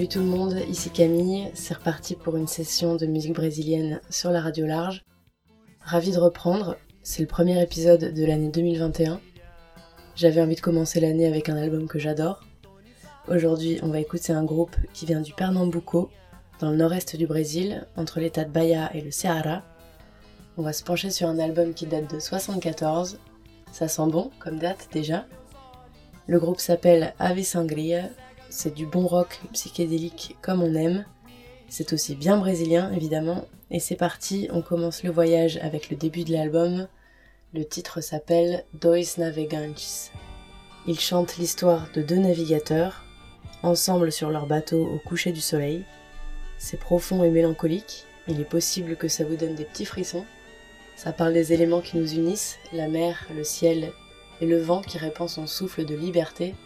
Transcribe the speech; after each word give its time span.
Salut 0.00 0.08
tout 0.08 0.20
le 0.20 0.24
monde, 0.24 0.56
ici 0.66 0.88
Camille, 0.88 1.50
c'est 1.52 1.74
reparti 1.74 2.14
pour 2.14 2.38
une 2.38 2.46
session 2.46 2.96
de 2.96 3.04
musique 3.04 3.34
brésilienne 3.34 4.00
sur 4.08 4.30
la 4.30 4.40
radio 4.40 4.64
large. 4.64 5.04
Ravi 5.82 6.12
de 6.12 6.18
reprendre, 6.18 6.78
c'est 7.02 7.20
le 7.20 7.28
premier 7.28 7.62
épisode 7.62 8.14
de 8.14 8.24
l'année 8.24 8.48
2021. 8.48 9.20
J'avais 10.16 10.40
envie 10.40 10.54
de 10.54 10.62
commencer 10.62 11.00
l'année 11.00 11.26
avec 11.26 11.50
un 11.50 11.56
album 11.58 11.86
que 11.86 11.98
j'adore. 11.98 12.40
Aujourd'hui, 13.28 13.78
on 13.82 13.88
va 13.88 14.00
écouter 14.00 14.32
un 14.32 14.42
groupe 14.42 14.74
qui 14.94 15.04
vient 15.04 15.20
du 15.20 15.34
Pernambuco, 15.34 16.08
dans 16.60 16.70
le 16.70 16.78
nord-est 16.78 17.16
du 17.16 17.26
Brésil, 17.26 17.86
entre 17.98 18.20
l'état 18.20 18.44
de 18.44 18.50
Bahia 18.50 18.90
et 18.94 19.02
le 19.02 19.10
Ceará. 19.10 19.62
On 20.56 20.62
va 20.62 20.72
se 20.72 20.82
pencher 20.82 21.10
sur 21.10 21.28
un 21.28 21.38
album 21.38 21.74
qui 21.74 21.84
date 21.84 22.10
de 22.10 22.20
74. 22.20 23.18
Ça 23.70 23.86
sent 23.86 24.06
bon 24.06 24.30
comme 24.38 24.58
date 24.58 24.88
déjà. 24.94 25.26
Le 26.26 26.38
groupe 26.38 26.60
s'appelle 26.60 27.12
Ave 27.18 27.42
Sangria. 27.42 28.04
C'est 28.52 28.74
du 28.74 28.84
bon 28.84 29.06
rock 29.06 29.40
psychédélique 29.52 30.36
comme 30.42 30.60
on 30.60 30.74
aime. 30.74 31.04
C'est 31.68 31.92
aussi 31.92 32.16
bien 32.16 32.36
brésilien 32.36 32.92
évidemment. 32.92 33.44
Et 33.70 33.78
c'est 33.78 33.94
parti, 33.94 34.48
on 34.50 34.60
commence 34.60 35.04
le 35.04 35.12
voyage 35.12 35.58
avec 35.58 35.88
le 35.88 35.96
début 35.96 36.24
de 36.24 36.32
l'album. 36.32 36.88
Le 37.54 37.64
titre 37.64 38.00
s'appelle 38.00 38.64
Dois 38.74 39.18
Navegantes. 39.18 40.10
Ils 40.88 40.98
chantent 40.98 41.36
l'histoire 41.36 41.86
de 41.94 42.02
deux 42.02 42.16
navigateurs, 42.16 43.04
ensemble 43.62 44.10
sur 44.10 44.30
leur 44.30 44.46
bateau 44.46 44.84
au 44.84 44.98
coucher 44.98 45.30
du 45.30 45.40
soleil. 45.40 45.84
C'est 46.58 46.80
profond 46.80 47.22
et 47.22 47.30
mélancolique, 47.30 48.04
il 48.26 48.40
est 48.40 48.44
possible 48.44 48.96
que 48.96 49.06
ça 49.06 49.24
vous 49.24 49.36
donne 49.36 49.54
des 49.54 49.64
petits 49.64 49.84
frissons. 49.84 50.24
Ça 50.96 51.12
parle 51.12 51.34
des 51.34 51.52
éléments 51.52 51.82
qui 51.82 51.98
nous 51.98 52.14
unissent, 52.14 52.58
la 52.72 52.88
mer, 52.88 53.28
le 53.32 53.44
ciel 53.44 53.92
et 54.40 54.46
le 54.46 54.60
vent 54.60 54.82
qui 54.82 54.98
répand 54.98 55.28
son 55.28 55.46
souffle 55.46 55.84
de 55.84 55.94
liberté 55.94 56.56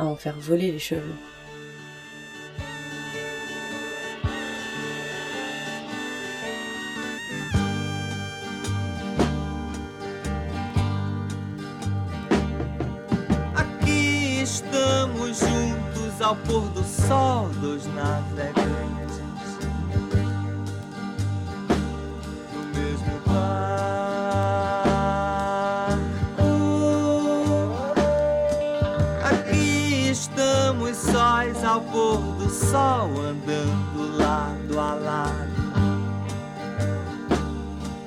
à 0.00 0.06
en 0.06 0.16
faire 0.16 0.36
voler 0.38 0.72
les 0.72 0.78
cheveux. 0.78 1.14
Aqui 13.54 14.40
estamos 14.40 15.38
juntos 15.38 16.22
ao 16.22 16.34
pôr 16.34 16.62
do 16.70 16.82
sol 16.82 17.50
dos 17.60 17.84
navegantes. 17.94 18.99
Ao 31.80 31.84
pôr 31.84 32.18
do 32.36 32.50
sol, 32.50 33.10
andando 33.20 34.18
lado 34.18 34.78
a 34.78 34.94
lado. 34.94 35.50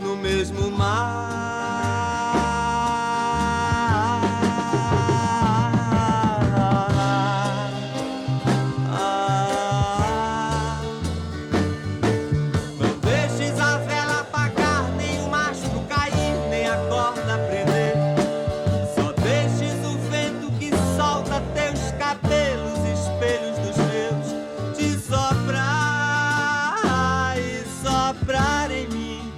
No 0.02 0.16
mesmo 0.16 0.69
mar. 0.71 1.32
E 28.13 28.19
soprar 28.19 28.72
em 28.72 28.88
mim, 28.90 29.34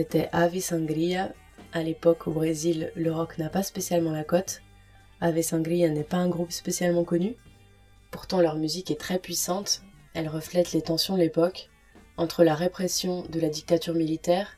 C'était 0.00 0.30
Ave 0.32 0.60
Sangria. 0.60 1.30
À 1.74 1.82
l'époque, 1.82 2.26
au 2.26 2.30
Brésil, 2.30 2.90
le 2.96 3.12
rock 3.12 3.36
n'a 3.36 3.50
pas 3.50 3.62
spécialement 3.62 4.12
la 4.12 4.24
cote. 4.24 4.62
Ave 5.20 5.42
Sangria 5.42 5.90
n'est 5.90 6.04
pas 6.04 6.16
un 6.16 6.30
groupe 6.30 6.52
spécialement 6.52 7.04
connu. 7.04 7.36
Pourtant, 8.10 8.40
leur 8.40 8.56
musique 8.56 8.90
est 8.90 8.98
très 8.98 9.18
puissante. 9.18 9.82
Elle 10.14 10.28
reflète 10.28 10.72
les 10.72 10.80
tensions 10.80 11.16
de 11.16 11.20
l'époque 11.20 11.68
entre 12.16 12.44
la 12.44 12.54
répression 12.54 13.24
de 13.28 13.40
la 13.40 13.50
dictature 13.50 13.92
militaire 13.92 14.56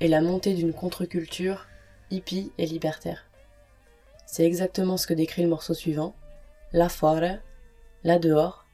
et 0.00 0.08
la 0.08 0.20
montée 0.20 0.54
d'une 0.54 0.72
contre-culture 0.72 1.68
hippie 2.10 2.50
et 2.58 2.66
libertaire. 2.66 3.26
C'est 4.26 4.44
exactement 4.44 4.96
ce 4.96 5.06
que 5.06 5.14
décrit 5.14 5.42
le 5.42 5.48
morceau 5.50 5.72
suivant. 5.72 6.16
Là 6.72 6.88
fora, 6.88 7.36
là 8.02 8.18
dehors, 8.18 8.66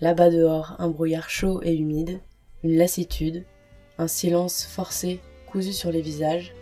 là-bas 0.00 0.30
dehors, 0.30 0.74
un 0.80 0.88
brouillard 0.88 1.30
chaud 1.30 1.62
et 1.62 1.76
humide, 1.76 2.18
une 2.64 2.76
lassitude, 2.76 3.44
un 4.00 4.08
silence 4.08 4.64
forcé 4.64 5.20
cousu 5.46 5.74
sur 5.74 5.92
les 5.92 6.00
visages, 6.00 6.54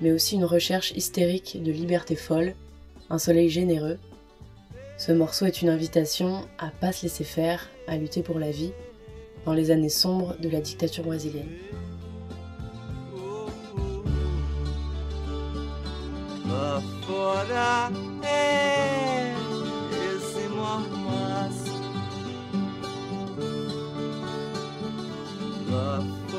mais 0.00 0.10
aussi 0.10 0.34
une 0.34 0.44
recherche 0.44 0.90
hystérique 0.96 1.62
de 1.62 1.70
liberté 1.70 2.16
folle, 2.16 2.54
un 3.08 3.18
soleil 3.18 3.48
généreux. 3.48 3.98
Ce 4.98 5.12
morceau 5.12 5.46
est 5.46 5.62
une 5.62 5.68
invitation 5.68 6.44
à 6.58 6.70
pas 6.70 6.90
se 6.90 7.04
laisser 7.04 7.22
faire, 7.22 7.70
à 7.86 7.96
lutter 7.96 8.22
pour 8.22 8.40
la 8.40 8.50
vie, 8.50 8.72
dans 9.46 9.52
les 9.52 9.70
années 9.70 9.88
sombres 9.88 10.34
de 10.40 10.48
la 10.48 10.60
dictature 10.60 11.04
brésilienne. 11.04 11.46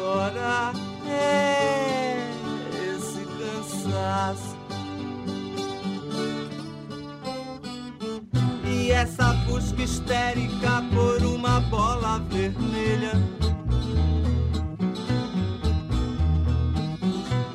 Fora 0.04 0.74
é 1.08 2.30
esse 2.94 3.26
cansaço. 3.40 4.58
E 8.66 8.92
essa 8.92 9.34
busca 9.46 9.82
histérica 9.82 10.84
por 10.94 11.26
uma 11.26 11.62
bola 11.62 12.20
vermelha. 12.30 13.14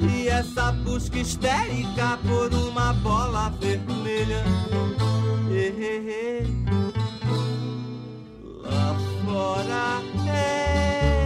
E 0.01 0.29
essa 0.29 0.73
busca 0.73 1.19
histérica 1.19 2.19
por 2.27 2.55
uma 2.55 2.95
bola 2.95 3.53
vermelha. 3.61 4.43
Eh, 5.51 5.75
eh, 5.79 6.03
eh. 6.11 6.47
Lá 8.65 8.97
fora 9.25 10.03
é 10.31 11.18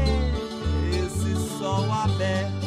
sol 2.03 2.62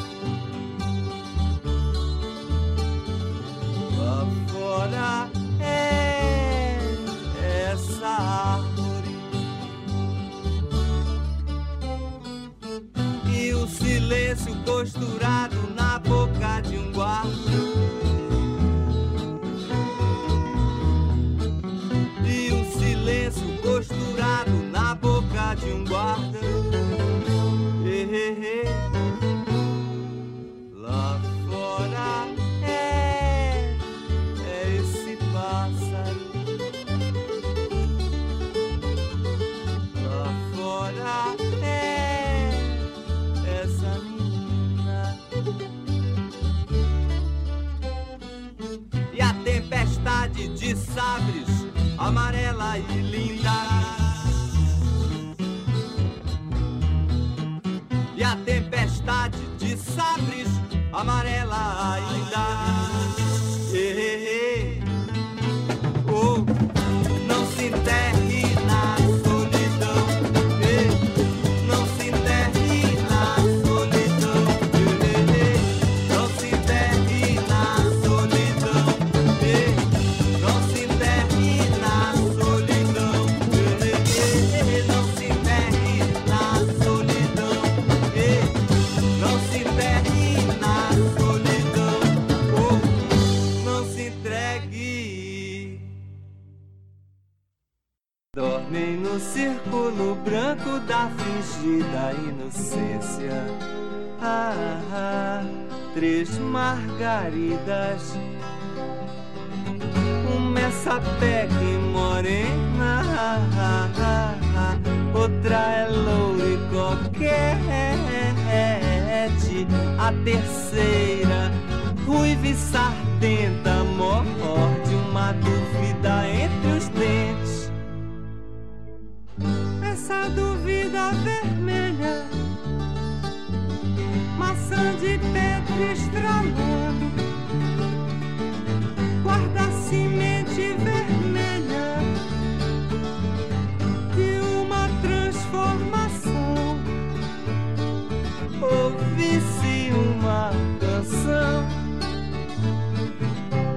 Ouve-se 148.61 149.91
uma 149.91 150.51
canção, 150.79 151.67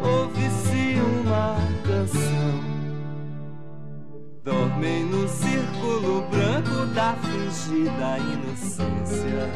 ouve-se 0.00 1.00
uma 1.00 1.56
canção. 1.84 2.62
Dormem 4.44 5.04
no 5.04 5.28
círculo 5.28 6.22
branco 6.30 6.86
da 6.94 7.14
fingida 7.14 8.18
inocência. 8.18 9.50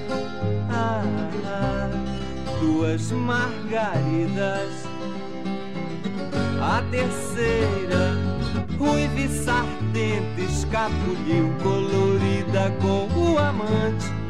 Ah, 0.70 1.04
ah, 1.46 1.90
duas 2.60 3.12
margaridas. 3.12 4.72
A 6.60 6.82
terceira, 6.90 8.16
ruiva 8.76 9.20
e 9.20 9.28
sardenta, 9.28 10.40
escapuliu 10.40 11.52
colorida 11.62 12.72
com 12.80 13.08
o 13.18 13.38
amante 13.38 14.21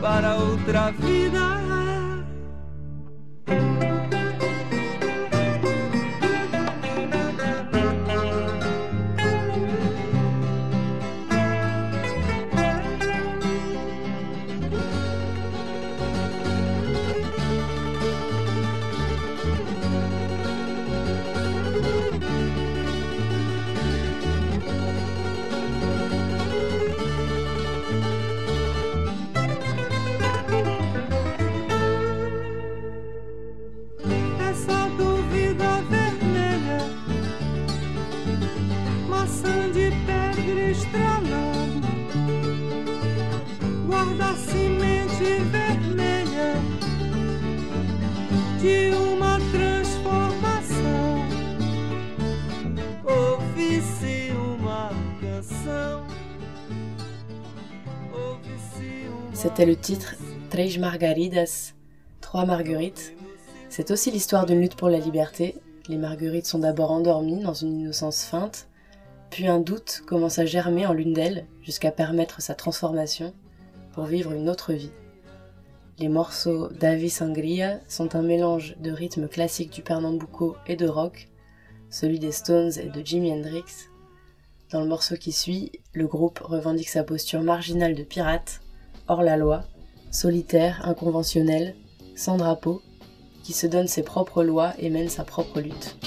para 0.00 0.34
outra 0.36 0.90
vida. 0.92 1.59
C'était 59.32 59.64
le 59.64 59.74
titre 59.74 60.16
Três 60.50 60.76
Margaridas, 60.78 61.72
Trois 62.20 62.44
Marguerites. 62.44 63.14
C'est 63.70 63.90
aussi 63.90 64.10
l'histoire 64.10 64.44
d'une 64.44 64.60
lutte 64.60 64.74
pour 64.74 64.90
la 64.90 64.98
liberté. 64.98 65.56
Les 65.88 65.96
marguerites 65.96 66.44
sont 66.46 66.58
d'abord 66.58 66.90
endormies 66.90 67.42
dans 67.42 67.54
une 67.54 67.80
innocence 67.80 68.24
feinte, 68.24 68.68
Puis 69.30 69.46
un 69.46 69.58
doute 69.58 70.02
commence 70.06 70.38
à 70.38 70.44
germer 70.44 70.86
en 70.86 70.92
l'une 70.92 71.14
d'elles 71.14 71.46
jusqu'à 71.62 71.90
permettre 71.90 72.42
sa 72.42 72.54
transformation 72.54 73.32
pour 73.92 74.04
vivre 74.04 74.32
une 74.32 74.50
autre 74.50 74.74
vie. 74.74 74.92
Les 76.00 76.08
morceaux 76.08 76.68
d'Avi 76.68 77.10
Sangria 77.10 77.78
sont 77.86 78.16
un 78.16 78.22
mélange 78.22 78.74
de 78.80 78.90
rythmes 78.90 79.28
classiques 79.28 79.70
du 79.70 79.82
Pernambuco 79.82 80.56
et 80.66 80.74
de 80.74 80.88
rock, 80.88 81.28
celui 81.90 82.18
des 82.18 82.32
Stones 82.32 82.72
et 82.80 82.88
de 82.88 83.04
Jimi 83.04 83.30
Hendrix. 83.30 83.90
Dans 84.72 84.80
le 84.80 84.86
morceau 84.86 85.16
qui 85.16 85.30
suit, 85.30 85.72
le 85.92 86.06
groupe 86.06 86.38
revendique 86.38 86.88
sa 86.88 87.04
posture 87.04 87.42
marginale 87.42 87.94
de 87.94 88.02
pirate, 88.02 88.62
hors 89.08 89.22
la 89.22 89.36
loi, 89.36 89.64
solitaire, 90.10 90.80
inconventionnel, 90.84 91.76
sans 92.16 92.38
drapeau, 92.38 92.80
qui 93.44 93.52
se 93.52 93.66
donne 93.66 93.86
ses 93.86 94.02
propres 94.02 94.42
lois 94.42 94.72
et 94.78 94.88
mène 94.88 95.10
sa 95.10 95.24
propre 95.24 95.60
lutte. 95.60 95.98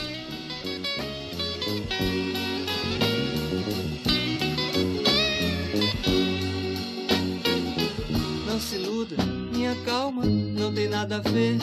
Calma 9.85 10.23
não 10.25 10.73
tem 10.73 10.87
nada 10.87 11.17
a 11.17 11.29
ver. 11.29 11.57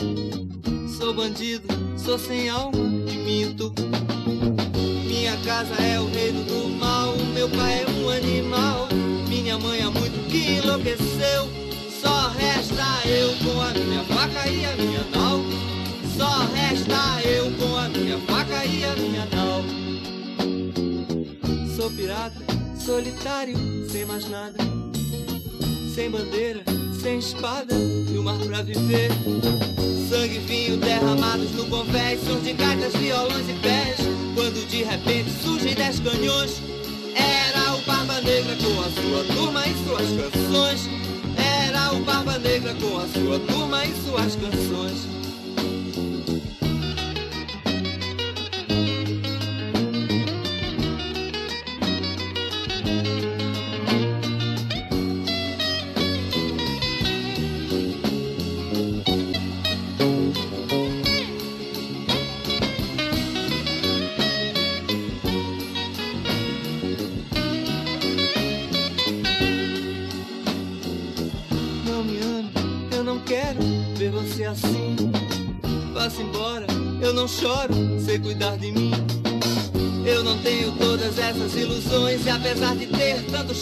Sou 0.97 1.13
bandido, 1.13 1.67
sou 1.97 2.17
sem 2.17 2.49
alma 2.49 2.77
e 3.07 3.17
minto. 3.17 3.73
Minha 5.05 5.37
casa 5.37 5.73
é 5.81 5.99
o 5.99 6.05
reino 6.07 6.43
do 6.43 6.69
mal, 6.79 7.15
meu 7.33 7.49
pai 7.49 7.83
é 7.83 7.89
um 7.89 8.09
animal. 8.09 8.87
Minha 9.27 9.57
mãe 9.57 9.81
há 9.81 9.89
muito 9.89 10.29
que 10.29 10.57
enlouqueceu. 10.57 11.49
Só 12.01 12.29
resta 12.29 13.07
eu 13.07 13.29
com 13.37 13.61
a 13.61 13.73
minha 13.73 14.03
faca 14.03 14.47
e 14.49 14.65
a 14.65 14.75
minha 14.75 15.03
nau. 15.13 15.39
Só 16.17 16.45
resta 16.53 17.21
eu 17.27 17.51
com 17.57 17.75
a 17.77 17.89
minha 17.89 18.17
faca 18.19 18.65
e 18.65 18.83
a 18.83 18.95
minha 18.95 19.25
nau. 19.27 19.61
Sou 21.75 21.89
pirata, 21.91 22.41
solitário, 22.77 23.57
sem 23.89 24.05
mais 24.05 24.29
nada. 24.29 24.57
Sem 25.93 26.09
bandeira, 26.09 26.63
sem 27.01 27.19
espada 27.19 27.75
e 27.75 28.17
o 28.17 28.23
mar 28.23 28.37
pra 28.39 28.61
viver. 28.61 29.09
Sangue 30.09 30.37
e 30.37 30.39
vinho 30.39 30.77
derramados 30.77 31.51
no 31.51 31.65
convés, 31.67 32.21
de 32.43 32.53
gaitas, 32.53 32.95
violões 32.95 33.49
e 33.49 33.53
pés. 33.55 33.97
Quando 34.33 34.65
de 34.69 34.83
repente 34.83 35.29
surgem 35.43 35.75
dez 35.75 35.99
canhões, 35.99 36.61
era 37.13 37.75
o 37.75 37.81
Barba 37.81 38.21
Negra 38.21 38.55
com 38.55 38.79
a 38.79 38.89
sua 38.89 39.35
turma 39.35 39.67
e 39.67 39.73
suas 39.85 40.07
canções. 40.31 40.89
Era 41.37 41.93
o 41.93 41.99
Barba 42.05 42.39
Negra 42.39 42.73
com 42.75 42.97
a 42.97 43.07
sua 43.09 43.39
turma 43.39 43.83
e 43.83 43.93
suas 44.05 44.35
canções. 44.37 45.20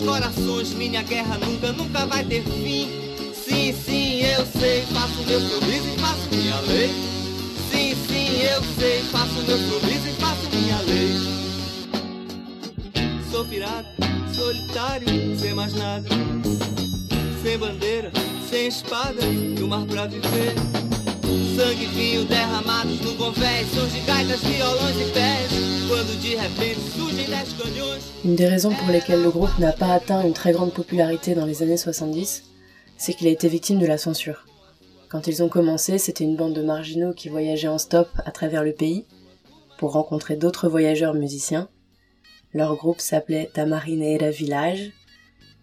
Corações, 0.01 0.73
minha 0.73 1.01
guerra 1.03 1.37
nunca, 1.37 1.71
nunca 1.71 2.05
vai 2.05 2.23
ter 2.23 2.43
fim. 2.43 2.89
Sim, 3.33 3.73
sim, 3.73 4.21
eu 4.21 4.45
sei, 4.45 4.81
faço 4.93 5.23
meu 5.25 5.41
sorriso 5.41 5.87
e 5.87 5.99
faço 5.99 6.29
minha 6.31 6.59
lei. 6.61 6.89
Sim, 7.71 7.95
sim, 8.07 8.41
eu 8.41 8.63
sei, 8.79 9.03
faço 9.03 9.33
meu 9.47 9.57
sorriso 9.57 10.07
e 10.07 10.13
faço 10.13 10.49
minha 10.53 10.79
lei. 10.81 11.17
Sou 13.31 13.45
pirata, 13.45 13.89
solitário, 14.33 15.37
sem 15.37 15.53
mais 15.53 15.73
nada. 15.73 16.09
Sem 17.41 17.57
bandeira, 17.57 18.11
sem 18.49 18.67
espada 18.67 19.25
e 19.25 19.61
o 19.61 19.67
mar 19.67 19.85
pra 19.85 20.07
viver. 20.07 20.88
E. 21.29 21.35
Une 28.25 28.35
des 28.35 28.47
raisons 28.47 28.73
pour 28.73 28.87
lesquelles 28.87 29.21
le 29.21 29.29
groupe 29.29 29.59
n'a 29.59 29.71
pas 29.71 29.93
atteint 29.93 30.23
une 30.25 30.33
très 30.33 30.53
grande 30.53 30.73
popularité 30.73 31.35
dans 31.35 31.45
les 31.45 31.61
années 31.61 31.77
70, 31.77 32.45
c'est 32.97 33.13
qu'il 33.13 33.27
a 33.27 33.31
été 33.31 33.47
victime 33.47 33.77
de 33.77 33.85
la 33.85 33.99
censure. 33.99 34.47
Quand 35.07 35.27
ils 35.27 35.43
ont 35.43 35.49
commencé, 35.49 35.99
c'était 35.99 36.23
une 36.23 36.35
bande 36.35 36.53
de 36.53 36.63
marginaux 36.63 37.13
qui 37.13 37.29
voyageaient 37.29 37.67
en 37.67 37.77
stop 37.77 38.09
à 38.25 38.31
travers 38.31 38.63
le 38.63 38.73
pays 38.73 39.05
pour 39.77 39.91
rencontrer 39.91 40.35
d'autres 40.35 40.67
voyageurs 40.67 41.13
musiciens. 41.13 41.69
Leur 42.53 42.75
groupe 42.75 43.01
s'appelait 43.01 43.51
Tamarineira 43.53 44.31
Village. 44.31 44.91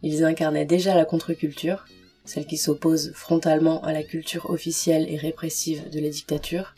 Ils 0.02 0.24
incarnaient 0.24 0.64
déjà 0.64 0.94
la 0.94 1.04
contre-culture, 1.04 1.86
celle 2.26 2.46
qui 2.46 2.56
s'oppose 2.56 3.12
frontalement 3.14 3.82
à 3.82 3.92
la 3.92 4.02
culture 4.02 4.50
officielle 4.50 5.06
et 5.08 5.16
répressive 5.16 5.88
de 5.90 6.00
la 6.00 6.08
dictature. 6.08 6.74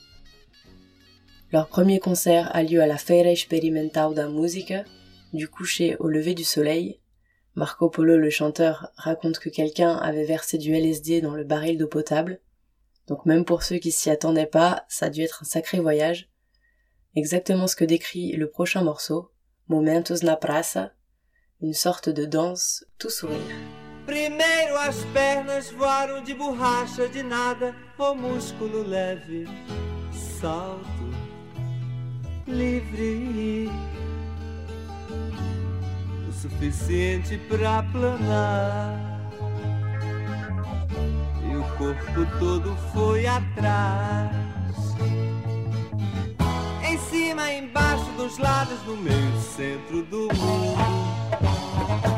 Leur 1.51 1.69
premier 1.69 1.99
concert 1.99 2.55
a 2.55 2.63
lieu 2.63 2.81
à 2.81 2.87
la 2.87 2.99
Feira 2.99 3.31
Experimental 3.31 4.15
da 4.15 4.29
Música, 4.29 4.85
du 5.33 5.49
coucher 5.49 5.97
au 5.99 6.09
lever 6.09 6.35
du 6.35 6.45
soleil. 6.45 7.01
Marco 7.55 7.89
Polo, 7.89 8.19
le 8.19 8.31
chanteur, 8.31 8.93
raconte 8.97 9.39
que 9.39 9.49
quelqu'un 9.49 9.97
avait 9.97 10.25
versé 10.25 10.59
du 10.59 10.75
LSD 10.75 11.21
dans 11.21 11.35
le 11.35 11.45
baril 11.45 11.79
d'eau 11.79 11.89
potable. 11.89 12.41
Donc 13.07 13.25
même 13.25 13.45
pour 13.45 13.63
ceux 13.63 13.79
qui 13.79 13.91
s'y 13.91 14.11
attendaient 14.11 14.47
pas, 14.47 14.85
ça 14.89 15.07
a 15.07 15.11
dû 15.11 15.23
être 15.23 15.43
un 15.43 15.47
sacré 15.47 15.81
voyage. 15.81 16.29
Exactement 17.17 17.67
ce 17.67 17.77
que 17.77 17.85
décrit 17.85 18.33
le 18.33 18.51
prochain 18.51 18.83
morceau, 18.85 19.31
Momentos 19.69 20.23
na 20.23 20.37
Praça, 20.37 20.93
une 21.61 21.75
sorte 21.75 22.09
de 22.09 22.27
danse 22.27 22.85
tout 22.99 23.11
sourire. 23.11 23.78
Primeiro 24.09 24.75
as 24.79 25.05
pernas 25.13 25.71
voaram 25.71 26.25
de 26.25 26.33
borracha 26.33 27.07
de 27.11 27.23
nada, 27.23 27.77
o 27.99 28.15
músculo 28.15 28.83
leve, 28.83 29.47
salto 30.11 31.11
livre. 32.47 33.71
O 36.27 36.33
suficiente 36.33 37.37
pra 37.51 37.83
planar. 37.83 39.29
E 41.45 41.55
o 41.55 41.63
corpo 41.77 42.39
todo 42.39 42.75
foi 42.95 43.27
atrás. 43.27 44.33
Em 46.83 46.97
cima, 47.11 47.53
embaixo, 47.53 48.11
dos 48.17 48.39
lados, 48.39 48.83
no 48.87 48.97
meio, 48.97 49.39
centro 49.39 50.03
do 50.05 50.35
mundo. 50.35 52.18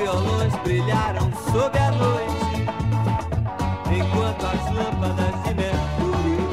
Violões 0.00 0.54
brilharam 0.64 1.30
sob 1.52 1.78
a 1.78 1.90
noite, 1.90 2.64
enquanto 3.94 4.46
as 4.46 4.64
lâmpadas 4.72 5.42
de 5.44 5.52
Mercúrio 5.54 6.48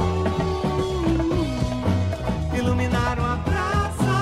iluminaram 2.58 3.25
a 3.25 3.38
praça. 3.38 4.16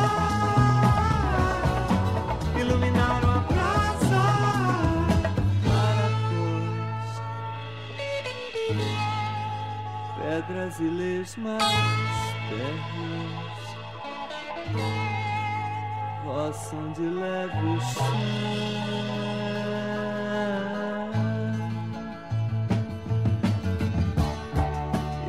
Iluminaram 2.59 3.31
a 3.31 3.39
praça. 3.41 4.21
Maracós, 5.65 7.09
pedras 10.21 10.79
e 10.79 10.83
lesmas 10.83 11.63
terras 12.49 13.44
roçam 16.35 16.91
de 16.91 17.01
leve 17.01 17.65
o 17.65 17.79
chão. 17.79 18.03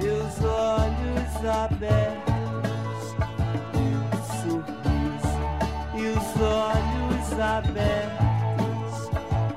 E 0.03 0.09
os 0.09 0.45
olhos 0.45 1.33
abertos 1.63 3.15
e 3.75 3.87
sorriso, 4.43 5.39
e 5.95 6.03
os 6.09 6.29
olhos 6.43 7.27
abertos 7.41 8.95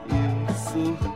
e 0.05 0.19
o 0.43 0.53
sorriso, 0.53 1.08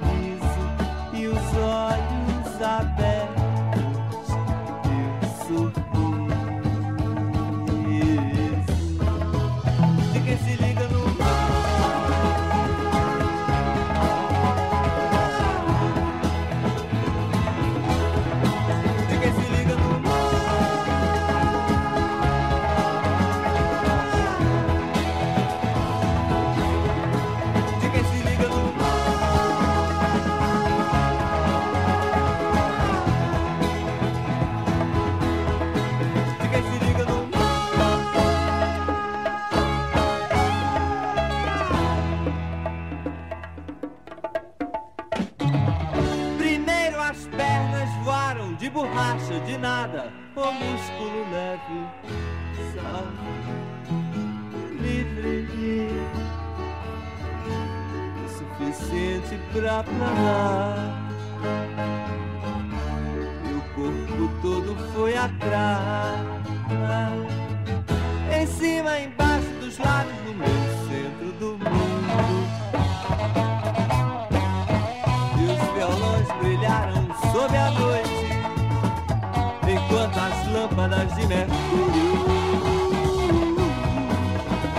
mercúrio 81.22 82.26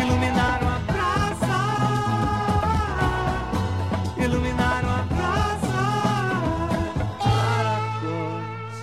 iluminaram 0.03 0.69
a 0.69 0.81
praça, 0.87 1.59
iluminaram 4.17 4.91
a 4.91 5.07
praça, 5.15 5.79
Maracós, 7.25 8.77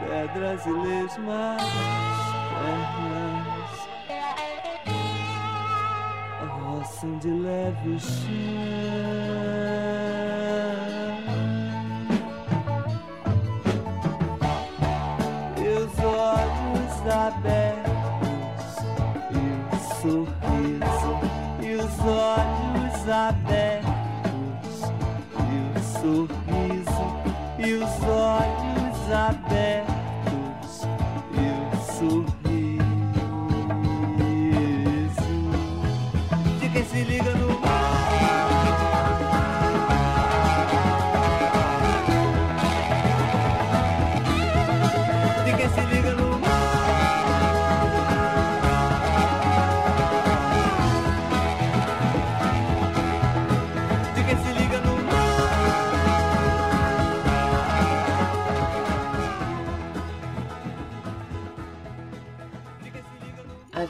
pedras 0.00 0.66
e 0.66 0.70
lesmas, 0.70 1.62
pernas, 2.58 3.72
roçam 6.62 7.18
de 7.18 7.30
leve 7.30 7.98
chão. 8.00 8.67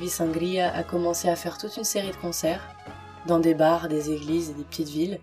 Sangria 0.09 0.73
a 0.75 0.83
commencé 0.85 1.29
à 1.29 1.37
faire 1.37 1.59
toute 1.59 1.77
une 1.77 1.85
série 1.85 2.11
de 2.11 2.17
concerts 2.17 2.77
dans 3.27 3.39
des 3.39 3.55
bars, 3.55 3.89
des 3.89 4.11
églises 4.11 4.51
et 4.51 4.55
des 4.55 4.65
petites 4.65 4.89
villes. 4.89 5.21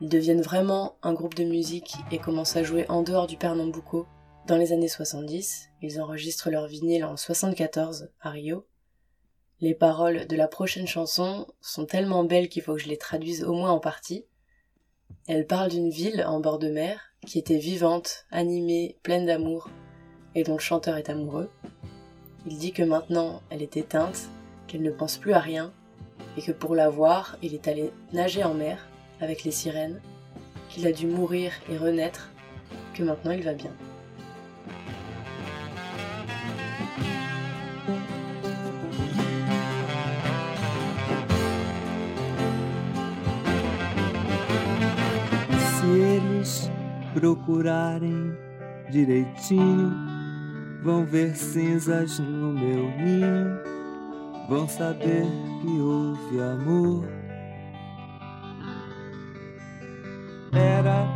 Ils 0.00 0.08
deviennent 0.08 0.42
vraiment 0.42 0.96
un 1.02 1.12
groupe 1.12 1.34
de 1.34 1.44
musique 1.44 1.96
et 2.10 2.18
commencent 2.18 2.56
à 2.56 2.62
jouer 2.62 2.86
en 2.88 3.02
dehors 3.02 3.26
du 3.26 3.36
Pernambuco 3.36 4.06
dans 4.46 4.56
les 4.56 4.72
années 4.72 4.88
70. 4.88 5.68
Ils 5.82 6.00
enregistrent 6.00 6.50
leur 6.50 6.66
vinyle 6.66 7.04
en 7.04 7.16
74 7.16 8.10
à 8.20 8.30
Rio. 8.30 8.66
Les 9.60 9.74
paroles 9.74 10.26
de 10.26 10.36
la 10.36 10.46
prochaine 10.46 10.86
chanson 10.86 11.46
sont 11.60 11.84
tellement 11.84 12.22
belles 12.22 12.48
qu'il 12.48 12.62
faut 12.62 12.74
que 12.74 12.80
je 12.80 12.88
les 12.88 12.96
traduise 12.96 13.42
au 13.42 13.52
moins 13.52 13.72
en 13.72 13.80
partie. 13.80 14.24
Elle 15.26 15.46
parle 15.46 15.70
d'une 15.70 15.90
ville 15.90 16.24
en 16.26 16.40
bord 16.40 16.58
de 16.58 16.70
mer 16.70 17.00
qui 17.26 17.38
était 17.38 17.58
vivante, 17.58 18.26
animée, 18.30 18.98
pleine 19.02 19.26
d'amour 19.26 19.68
et 20.34 20.44
dont 20.44 20.54
le 20.54 20.60
chanteur 20.60 20.96
est 20.96 21.10
amoureux. 21.10 21.50
Il 22.46 22.56
dit 22.58 22.72
que 22.72 22.82
maintenant 22.82 23.42
elle 23.50 23.62
est 23.62 23.76
éteinte, 23.76 24.28
qu'elle 24.66 24.82
ne 24.82 24.90
pense 24.90 25.16
plus 25.16 25.32
à 25.32 25.40
rien, 25.40 25.72
et 26.36 26.42
que 26.42 26.52
pour 26.52 26.74
la 26.74 26.88
voir, 26.88 27.36
il 27.42 27.54
est 27.54 27.68
allé 27.68 27.92
nager 28.12 28.44
en 28.44 28.54
mer 28.54 28.86
avec 29.20 29.44
les 29.44 29.50
sirènes, 29.50 30.00
qu'il 30.68 30.86
a 30.86 30.92
dû 30.92 31.06
mourir 31.06 31.52
et 31.70 31.76
renaître, 31.76 32.30
que 32.94 33.02
maintenant 33.02 33.32
il 33.32 33.42
va 33.42 33.54
bien. 33.54 33.72
Vão 50.88 51.04
ver 51.04 51.36
cinzas 51.36 52.18
no 52.18 52.50
meu 52.50 52.90
ninho, 52.96 53.60
vão 54.48 54.66
saber 54.66 55.26
que 55.60 55.80
houve 55.80 56.40
amor. 56.40 57.04
Era 60.50 61.06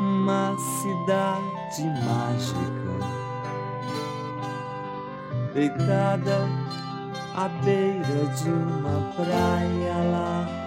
uma 0.00 0.56
cidade 0.58 1.84
mágica, 2.04 2.98
deitada 5.54 6.48
à 7.36 7.48
beira 7.64 8.26
de 8.34 8.50
uma 8.50 9.12
praia 9.14 9.94
larga. 10.10 10.63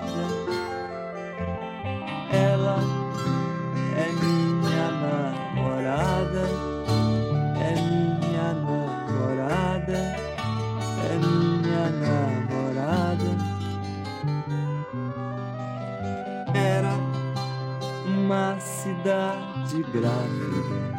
Grávida, 19.84 20.96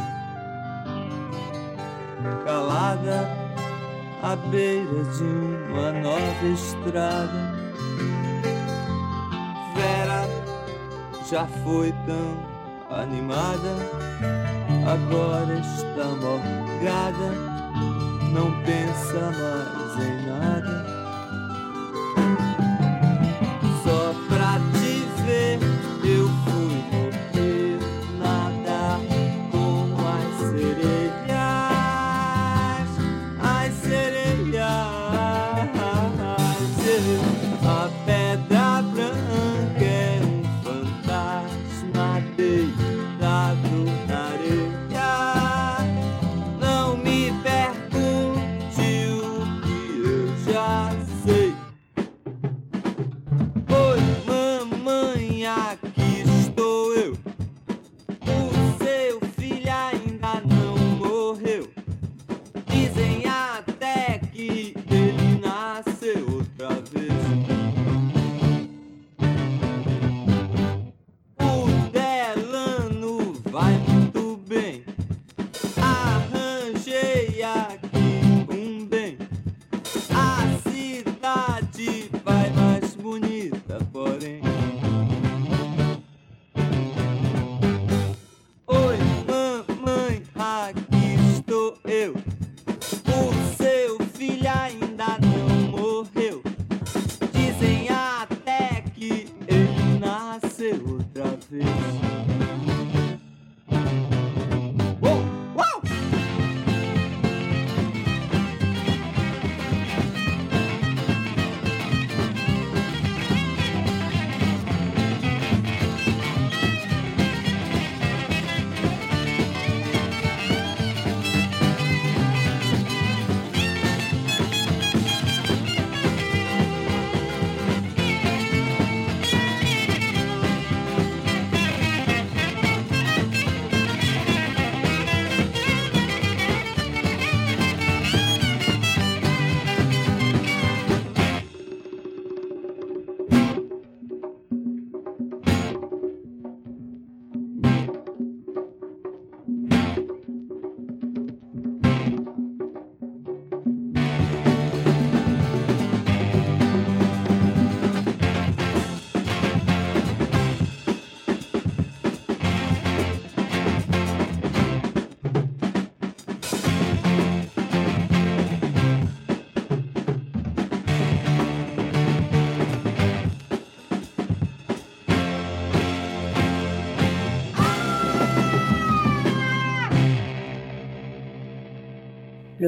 calada 2.44 3.28
à 4.22 4.36
beira 4.36 5.04
de 5.04 5.24
uma 5.24 5.92
nova 5.92 6.46
estrada. 6.46 7.40
Vera 9.74 10.26
já 11.30 11.46
foi 11.64 11.92
tão 12.06 12.58
animada, 12.90 13.76
agora 14.86 15.54
está 15.54 16.06
morgada, 16.22 17.28
não 18.32 18.50
pensa 18.62 19.20
mais 19.38 19.92
em 20.06 20.16
nada. 20.26 20.67
A 37.64 37.90
pedra 38.06 38.57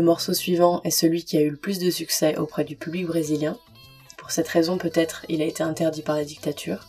Le 0.00 0.06
morceau 0.06 0.32
suivant 0.32 0.80
est 0.82 0.90
celui 0.90 1.26
qui 1.26 1.36
a 1.36 1.42
eu 1.42 1.50
le 1.50 1.58
plus 1.58 1.78
de 1.78 1.90
succès 1.90 2.38
auprès 2.38 2.64
du 2.64 2.74
public 2.74 3.06
brésilien. 3.06 3.58
Pour 4.16 4.30
cette 4.30 4.48
raison 4.48 4.78
peut-être 4.78 5.26
il 5.28 5.42
a 5.42 5.44
été 5.44 5.62
interdit 5.62 6.00
par 6.00 6.16
la 6.16 6.24
dictature. 6.24 6.86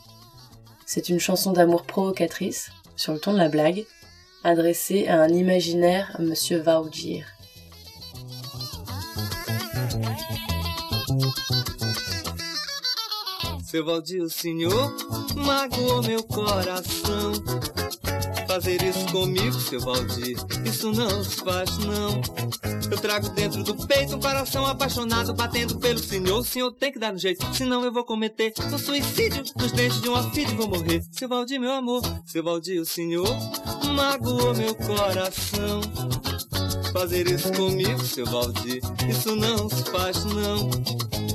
C'est 0.85 1.09
une 1.09 1.19
chanson 1.19 1.51
d'amour 1.51 1.83
provocatrice, 1.83 2.71
sur 2.95 3.11
le 3.11 3.19
ton 3.19 3.33
de 3.33 3.37
la 3.37 3.49
blague, 3.49 3.83
adressée 4.45 5.09
à 5.09 5.21
un 5.21 5.27
imaginaire 5.27 6.15
Monsieur 6.19 6.59
Valdir. 6.59 7.25
Fazer 18.51 18.83
isso 18.83 19.05
comigo, 19.13 19.53
seu 19.61 19.79
Valdir, 19.79 20.35
isso 20.65 20.91
não 20.91 21.23
se 21.23 21.37
faz 21.37 21.77
não. 21.77 22.21
Eu 22.91 22.97
trago 22.97 23.29
dentro 23.29 23.63
do 23.63 23.73
peito 23.87 24.17
um 24.17 24.19
coração 24.19 24.65
apaixonado, 24.65 25.33
batendo 25.33 25.79
pelo 25.79 25.97
senhor. 25.97 26.39
O 26.39 26.43
senhor 26.43 26.69
tem 26.73 26.91
que 26.91 26.99
dar 26.99 27.13
um 27.13 27.17
jeito, 27.17 27.45
senão 27.55 27.81
eu 27.85 27.93
vou 27.93 28.03
cometer 28.03 28.51
um 28.73 28.77
suicídio 28.77 29.45
nos 29.55 29.71
dentes 29.71 30.01
de 30.01 30.09
um 30.09 30.15
e 30.35 30.45
vou 30.47 30.67
morrer. 30.67 31.01
Seu 31.13 31.29
Valdir, 31.29 31.61
meu 31.61 31.71
amor, 31.71 32.01
seu 32.25 32.43
Valdir, 32.43 32.81
o 32.81 32.85
senhor 32.85 33.25
magoou 33.95 34.53
meu 34.53 34.75
coração. 34.75 35.79
Fazer 36.91 37.31
isso 37.31 37.53
comigo, 37.53 38.03
seu 38.03 38.25
Valdir, 38.25 38.81
isso 39.09 39.33
não 39.33 39.69
se 39.69 39.81
faz 39.85 40.25
não. 40.25 40.69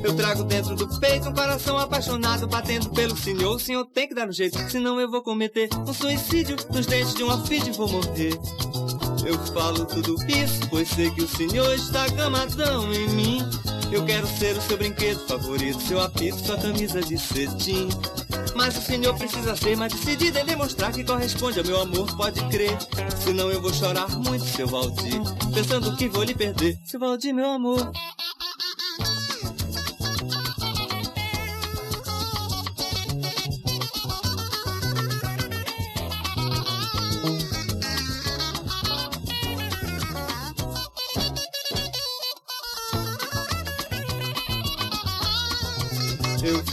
Eu 0.02 0.14
trago 0.16 0.44
dentro 0.44 0.74
do 0.76 0.88
peito 1.00 1.28
um 1.28 1.34
coração 1.34 1.78
apaixonado, 1.78 2.46
batendo 2.46 2.90
pelo 2.90 3.16
senhor. 3.16 3.56
O 3.56 3.58
senhor 3.58 3.84
tem 3.86 4.08
que 4.08 4.14
dar 4.14 4.28
um 4.28 4.32
jeito, 4.32 4.58
senão 4.70 5.00
eu 5.00 5.10
vou 5.10 5.22
cometer 5.22 5.68
um 5.86 5.92
suicídio 5.92 6.56
nos 6.72 6.86
dentes 6.86 7.14
de 7.14 7.22
uma 7.22 7.44
filha 7.44 7.68
e 7.68 7.72
vou 7.72 7.88
morrer. 7.88 8.38
Eu 9.26 9.38
falo 9.52 9.84
tudo 9.86 10.14
isso, 10.28 10.60
pois 10.70 10.88
sei 10.88 11.10
que 11.10 11.22
o 11.22 11.28
senhor 11.28 11.74
está 11.74 12.06
gamadão 12.08 12.92
em 12.92 13.08
mim. 13.08 13.38
Eu 13.90 14.04
quero 14.04 14.26
ser 14.26 14.56
o 14.56 14.62
seu 14.62 14.76
brinquedo 14.76 15.18
favorito, 15.26 15.80
seu 15.80 16.00
apito, 16.00 16.38
sua 16.38 16.56
camisa 16.56 17.00
de 17.00 17.18
cetim. 17.18 17.88
Mas 18.54 18.76
o 18.76 18.82
senhor 18.82 19.16
precisa 19.16 19.54
ser 19.56 19.76
mais 19.76 19.92
decidido 19.92 20.38
em 20.38 20.44
demonstrar 20.44 20.92
que 20.92 21.04
corresponde 21.04 21.58
ao 21.58 21.64
meu 21.64 21.80
amor, 21.80 22.16
pode 22.16 22.40
crer. 22.48 22.76
Senão 23.22 23.50
eu 23.50 23.60
vou 23.60 23.72
chorar 23.72 24.08
muito, 24.10 24.44
seu 24.44 24.66
Valdir, 24.66 25.20
pensando 25.52 25.96
que 25.96 26.08
vou 26.08 26.22
lhe 26.22 26.34
perder. 26.34 26.78
Seu 26.84 26.98
Valdir, 26.98 27.34
meu 27.34 27.50
amor. 27.50 27.92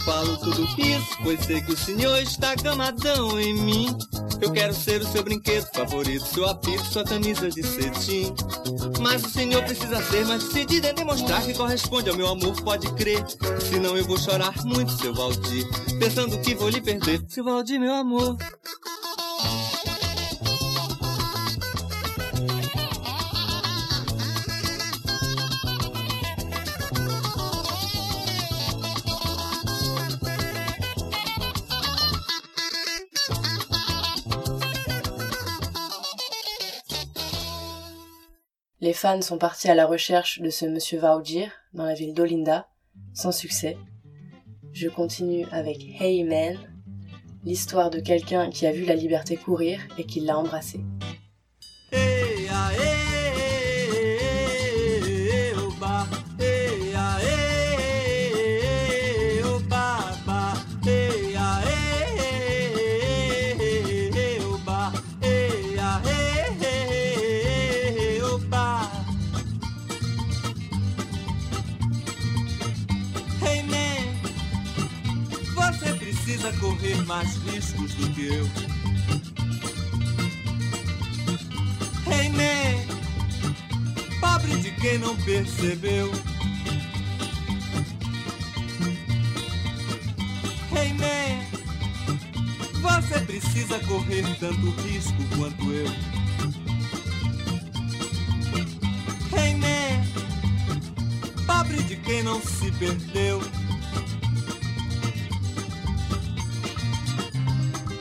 Falo 0.04 0.36
tudo 0.36 0.62
isso, 0.78 1.18
pois 1.22 1.40
sei 1.44 1.60
que 1.60 1.72
o 1.72 1.76
senhor 1.76 2.18
está 2.18 2.54
gamadão 2.54 3.40
em 3.40 3.54
mim. 3.54 3.98
Eu 4.40 4.52
quero 4.52 4.74
ser 4.74 5.00
o 5.00 5.06
seu 5.06 5.22
brinquedo 5.22 5.66
favorito, 5.72 6.26
seu 6.26 6.46
apito, 6.46 6.84
sua 6.84 7.04
camisa 7.04 7.48
de 7.48 7.62
cetim. 7.62 8.34
Mas 9.00 9.24
o 9.24 9.30
senhor 9.30 9.62
precisa 9.64 10.02
ser 10.02 10.26
mais 10.26 10.44
decidido 10.44 10.86
em 10.86 10.94
demonstrar 10.94 11.42
que 11.42 11.54
corresponde 11.54 12.10
ao 12.10 12.16
meu 12.16 12.28
amor, 12.28 12.60
pode 12.62 12.92
crer. 12.94 13.24
Senão 13.70 13.96
eu 13.96 14.04
vou 14.04 14.18
chorar 14.18 14.54
muito, 14.64 14.92
seu 14.92 15.14
Valdir, 15.14 15.66
pensando 15.98 16.38
que 16.40 16.54
vou 16.54 16.68
lhe 16.68 16.80
perder. 16.80 17.24
Seu 17.28 17.44
Valdir, 17.44 17.80
meu 17.80 17.94
amor. 17.94 18.36
Les 38.84 38.92
fans 38.92 39.22
sont 39.22 39.38
partis 39.38 39.70
à 39.70 39.74
la 39.74 39.86
recherche 39.86 40.40
de 40.40 40.50
ce 40.50 40.66
monsieur 40.66 40.98
Valdir 40.98 41.50
dans 41.72 41.86
la 41.86 41.94
ville 41.94 42.12
d'Olinda, 42.12 42.68
sans 43.14 43.32
succès. 43.32 43.78
Je 44.74 44.90
continue 44.90 45.46
avec 45.52 45.78
Hey 45.98 46.22
Man, 46.22 46.58
l'histoire 47.44 47.88
de 47.88 47.98
quelqu'un 47.98 48.50
qui 48.50 48.66
a 48.66 48.72
vu 48.72 48.84
la 48.84 48.94
liberté 48.94 49.38
courir 49.38 49.80
et 49.96 50.04
qui 50.04 50.20
l'a 50.20 50.36
embrassée. 50.36 50.82
Aê, 51.92 53.03
percebeu. 85.24 86.12
Hey 90.70 90.92
man, 90.92 91.40
você 92.80 93.20
precisa 93.20 93.78
correr 93.80 94.24
tanto 94.38 94.70
risco 94.82 95.22
quanto 95.36 95.72
eu. 95.72 95.86
Hey 99.32 99.54
man, 99.54 100.04
pobre 101.46 101.82
de 101.84 101.96
quem 101.96 102.22
não 102.22 102.40
se 102.42 102.70
perdeu. 102.72 103.40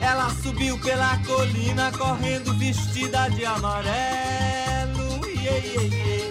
Ela 0.02 0.30
subiu 0.44 0.78
pela 0.80 1.18
colina 1.20 1.90
correndo 1.94 2.54
vestida 2.56 3.30
de 3.30 3.46
amarelo. 3.46 5.26
Iê, 5.26 5.60
iê, 5.60 5.88
iê. 5.88 6.23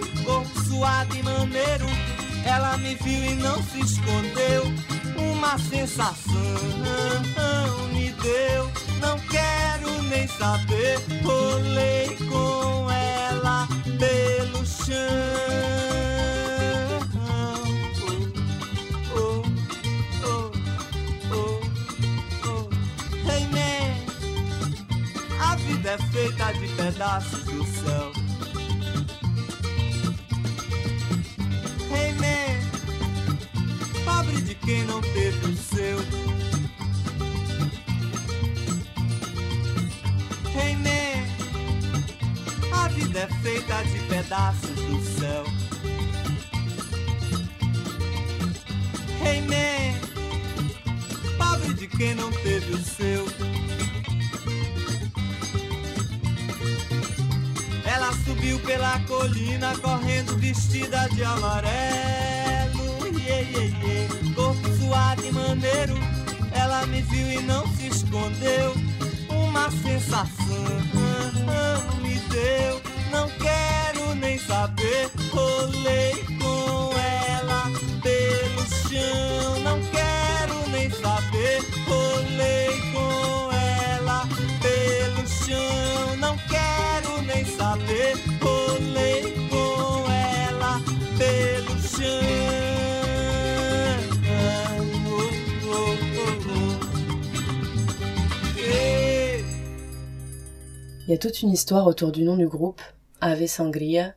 Suado 0.73 1.15
e 1.15 1.21
maneiro. 1.21 1.85
Ela 2.43 2.77
me 2.79 2.95
viu 2.95 3.23
e 3.23 3.35
não 3.35 3.61
se 3.63 3.79
escondeu. 3.79 4.63
Uma 5.31 5.55
sensação 5.59 6.33
me 7.93 8.11
deu, 8.13 8.71
não 8.99 9.19
quero 9.19 10.01
nem 10.03 10.27
saber. 10.27 10.99
Rolei 11.23 12.17
com 12.27 12.89
ela 12.89 13.67
pelo 13.99 14.65
chão. 14.65 14.97
Oh, 19.15 19.43
oh, 20.25 20.51
oh. 22.43 22.69
Hey 23.29 23.45
man, 23.53 23.93
a 25.39 25.55
vida 25.55 25.91
é 25.91 25.97
feita 26.11 26.51
de 26.53 26.67
pedaços 26.69 27.62
feita 43.43 43.83
de 43.83 43.99
pedaços 44.07 44.69
do 44.69 45.19
céu. 45.19 45.43
Hey 49.21 49.41
man, 49.41 49.99
pobre 51.37 51.73
de 51.73 51.87
quem 51.87 52.15
não 52.15 52.31
teve 52.31 52.73
o 52.73 52.77
seu. 52.77 53.27
Ela 57.85 58.13
subiu 58.23 58.57
pela 58.61 58.97
colina 59.01 59.77
correndo 59.79 60.37
vestida 60.37 61.09
de 61.09 61.25
amarelo. 61.25 61.73
Yeah, 63.19 63.49
yeah, 63.49 63.85
yeah. 63.85 64.35
Corpo 64.35 64.69
suado 64.77 65.25
e 65.25 65.31
maneiro. 65.33 65.95
Ela 66.53 66.85
me 66.85 67.01
viu 67.01 67.29
e 67.29 67.41
não 67.41 67.67
se 67.75 67.87
escondeu. 67.87 68.73
Uma 69.29 69.69
sensação 69.69 70.63
me 72.01 72.15
deu. 72.29 72.72
Rolei 75.33 76.13
com 76.39 76.91
ela 76.95 77.71
pelo 78.01 78.63
chão. 78.67 79.59
Não 79.63 79.79
quero 79.91 80.69
nem 80.69 80.89
saber. 80.91 81.61
Rolei 81.87 82.69
com 82.93 83.51
ela 83.51 84.27
pelo 84.61 85.27
chão. 85.27 86.15
Não 86.17 86.37
quero 86.47 87.21
nem 87.23 87.43
saber. 87.45 88.15
Rolei 88.41 89.33
com 89.49 90.11
ela 90.11 90.79
pelo 91.17 91.79
chão. 91.81 92.23
Il 101.05 101.11
y 101.11 101.13
a 101.13 101.17
toute 101.17 101.41
une 101.41 101.51
histoire 101.51 101.85
autour 101.85 102.11
du 102.11 102.23
nom 102.23 102.37
du 102.37 102.47
groupe, 102.47 102.81
Ave 103.19 103.47
Sangria. 103.47 104.15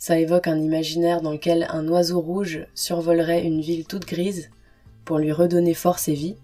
Ça 0.00 0.18
évoque 0.18 0.48
un 0.48 0.58
imaginaire 0.58 1.20
dans 1.20 1.32
lequel 1.32 1.66
un 1.68 1.86
oiseau 1.86 2.22
rouge 2.22 2.66
survolerait 2.74 3.44
une 3.44 3.60
ville 3.60 3.86
toute 3.86 4.06
grise 4.06 4.48
pour 5.04 5.18
lui 5.18 5.30
redonner 5.30 5.74
force 5.74 6.08
et 6.08 6.14
vie. 6.14 6.36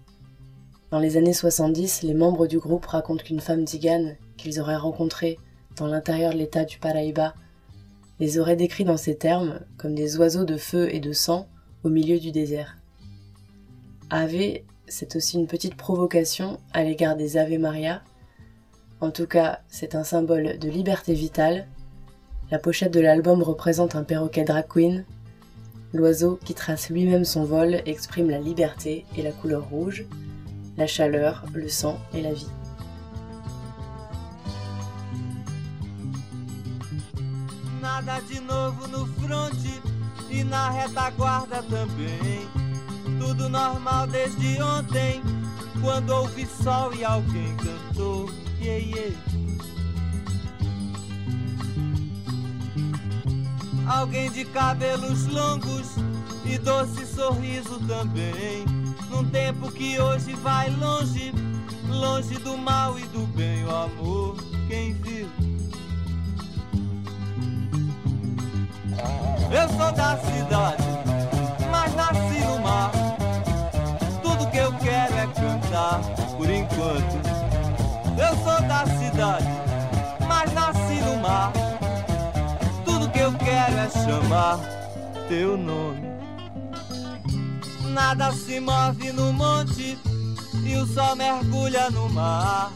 Dans 0.91 0.99
les 0.99 1.17
années 1.17 1.33
70, 1.33 2.03
les 2.03 2.13
membres 2.13 2.45
du 2.45 2.59
groupe 2.59 2.85
racontent 2.85 3.23
qu'une 3.23 3.39
femme 3.39 3.65
tzigane 3.65 4.15
qu'ils 4.37 4.61
auraient 4.61 4.77
rencontrée 4.77 5.39
dans 5.75 5.87
l'intérieur 5.87 6.33
de 6.33 6.37
l'état 6.37 6.65
du 6.65 6.77
Paraíba 6.77 7.33
les 8.19 8.37
aurait 8.37 8.57
décrits 8.57 8.83
dans 8.83 8.95
ces 8.95 9.17
termes 9.17 9.59
comme 9.77 9.95
des 9.95 10.17
oiseaux 10.17 10.45
de 10.45 10.57
feu 10.57 10.93
et 10.93 10.99
de 10.99 11.11
sang 11.11 11.47
au 11.83 11.89
milieu 11.89 12.19
du 12.19 12.31
désert. 12.31 12.77
Ave, 14.11 14.59
c'est 14.87 15.15
aussi 15.15 15.35
une 15.35 15.47
petite 15.47 15.75
provocation 15.75 16.59
à 16.73 16.83
l'égard 16.83 17.15
des 17.15 17.37
Ave 17.37 17.57
Maria. 17.57 18.03
En 19.01 19.09
tout 19.09 19.25
cas, 19.25 19.61
c'est 19.67 19.95
un 19.95 20.03
symbole 20.03 20.59
de 20.59 20.69
liberté 20.69 21.15
vitale. 21.15 21.67
La 22.49 22.59
pochette 22.59 22.93
de 22.93 23.01
l'album 23.01 23.43
représente 23.43 23.95
un 23.95 24.03
perroquet 24.03 24.45
drag 24.45 24.65
queen. 24.67 25.03
L'oiseau 25.93 26.39
qui 26.45 26.53
trace 26.53 26.89
lui-même 26.89 27.25
son 27.25 27.43
vol 27.43 27.81
exprime 27.85 28.29
la 28.29 28.39
liberté 28.39 29.05
et 29.17 29.21
la 29.21 29.31
couleur 29.31 29.67
rouge, 29.69 30.05
la 30.77 30.87
chaleur, 30.87 31.43
le 31.53 31.67
sang 31.67 31.99
et 32.13 32.21
la 32.21 32.33
vie. 32.33 32.47
Nada 37.81 38.21
e 38.29 38.39
normal 43.49 44.07
desde 44.07 44.61
ontem, 44.61 45.21
quando 45.81 46.29
sol 46.63 46.93
e 46.95 47.03
alguém 47.03 47.55
cantou. 47.57 48.29
Yeah. 48.59 49.36
Alguém 53.87 54.29
de 54.29 54.43
cabelos 54.43 55.27
longos 55.27 55.95
e 56.43 56.57
doce 56.57 57.05
sorriso 57.05 57.79
também. 57.87 58.65
Num 59.09 59.23
tempo 59.29 59.71
que 59.71 59.97
hoje 59.97 60.33
vai 60.35 60.69
longe, 60.71 61.33
longe 61.89 62.35
do 62.39 62.57
mal 62.57 62.99
e 62.99 63.03
do 63.03 63.25
bem, 63.27 63.63
o 63.63 63.73
amor, 63.73 64.35
quem 64.67 64.93
viu? 64.93 65.29
Eu 69.49 69.69
sou 69.69 69.91
da 69.93 70.17
cidade, 70.17 70.83
mas 71.71 71.95
nasci 71.95 72.45
no 72.45 72.59
mar. 72.59 72.91
Tudo 74.21 74.51
que 74.51 74.57
eu 74.57 74.73
quero 74.73 75.13
é 75.13 75.27
cantar, 75.27 76.01
por 76.35 76.49
enquanto. 76.49 77.15
Eu 78.17 78.35
sou 78.43 78.67
da 78.67 78.85
cidade, 78.85 79.47
mas 80.27 80.53
nasci 80.53 81.01
no 81.05 81.15
mar. 81.21 81.53
Eu 83.27 83.33
quero 83.33 83.75
é 83.77 83.89
chamar 83.89 84.57
teu 85.27 85.57
nome. 85.57 86.07
Nada 87.89 88.31
se 88.31 88.57
move 88.57 89.11
no 89.11 89.33
monte 89.33 89.97
e 90.65 90.75
o 90.77 90.87
sol 90.87 91.13
mergulha 91.17 91.89
no 91.89 92.07
mar. 92.07 92.71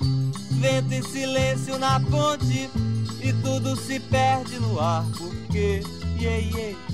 Vento 0.60 0.94
e 0.94 1.02
silêncio 1.04 1.80
na 1.80 2.02
ponte 2.02 2.70
e 3.24 3.34
tudo 3.42 3.78
se 3.78 3.98
perde 3.98 4.60
no 4.60 4.78
ar. 4.78 5.06
Porque, 5.18 5.84
yeah, 6.20 6.46
yeah. 6.54 6.91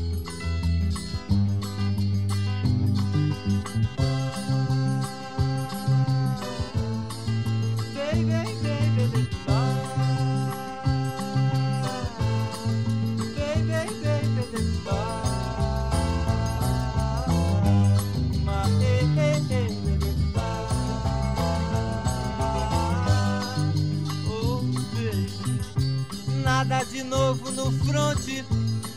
Nada 26.67 26.83
de 26.83 27.01
novo 27.01 27.49
no 27.51 27.71
fronte 27.85 28.43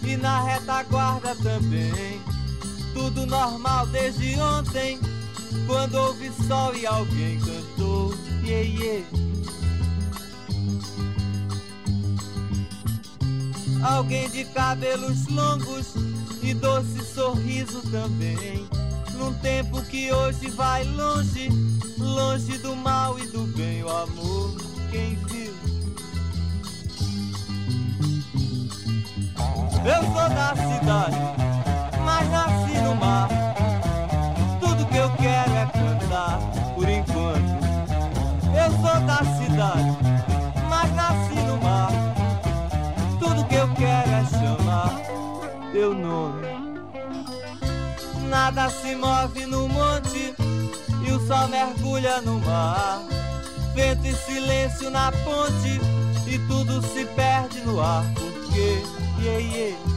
e 0.03 0.17
na 0.17 0.43
retaguarda 0.43 1.37
também. 1.37 2.21
Tudo 2.93 3.25
normal 3.27 3.87
desde 3.87 4.35
ontem, 4.41 4.99
quando 5.69 5.95
houve 5.95 6.33
sol 6.49 6.75
e 6.75 6.85
alguém 6.85 7.39
cantou. 7.39 8.13
Yeah, 8.43 8.69
yeah. 8.69 9.07
Alguém 13.85 14.29
de 14.31 14.45
cabelos 14.47 15.29
longos 15.29 15.95
e 16.43 16.53
doce 16.55 17.05
sorriso 17.15 17.83
também. 17.83 18.67
Num 19.15 19.33
tempo 19.35 19.81
que 19.83 20.13
hoje 20.13 20.51
vai 20.51 20.83
longe, 20.83 21.49
longe 21.99 22.59
do 22.59 22.75
mal 22.75 23.17
e 23.17 23.29
do 23.29 23.45
bem, 23.57 23.85
o 23.85 23.89
amor, 23.89 24.57
quem 24.91 25.15
viu? 25.15 25.70
Eu 29.83 30.03
sou 30.03 30.29
da 30.29 30.55
cidade, 30.55 31.17
mas 32.05 32.29
nasci 32.31 32.79
no 32.83 32.95
mar. 32.95 33.29
Tudo 34.61 34.87
que 34.87 34.97
eu 34.97 35.11
quero 35.13 35.53
é 35.53 35.67
cantar, 35.67 36.39
por 36.75 36.89
enquanto. 36.89 37.61
Eu 38.55 38.71
sou 38.73 39.01
da 39.07 39.19
cidade, 39.39 39.97
mas 40.69 40.95
nasci 40.95 41.35
no 41.47 41.57
mar. 41.63 41.91
Tudo 43.19 43.45
que 43.47 43.55
eu 43.55 43.69
quero 43.75 44.11
é 44.11 44.25
chamar 44.27 45.01
teu 45.73 45.95
nome. 45.95 46.47
Nada 48.29 48.69
se 48.69 48.95
move 48.95 49.47
no 49.47 49.69
monte 49.69 50.35
e 51.07 51.11
o 51.11 51.27
sol 51.27 51.49
mergulha 51.49 52.21
no 52.21 52.39
mar. 52.41 53.01
Vento 53.75 54.07
e 54.07 54.15
silêncio 54.15 54.91
na 54.91 55.11
ponte 55.11 55.81
e 56.27 56.39
tudo 56.47 56.83
se 56.83 57.05
perde 57.07 57.61
no 57.63 57.81
ar. 57.81 58.05
Porque, 58.15 58.83
yeah, 59.21 59.39
yeah. 59.39 59.90